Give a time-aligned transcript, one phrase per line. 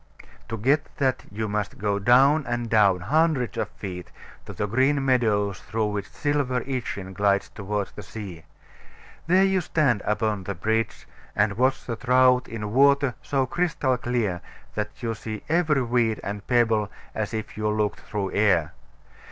[0.49, 4.09] To get that you must go down and down, hundreds of feet,
[4.47, 8.43] to the green meadows through which silver Itchen glides toward the sea.
[9.27, 14.41] There you stand upon the bridge, and watch the trout in water so crystal clear
[14.73, 18.73] that you see every weed and pebble as if you looked through air.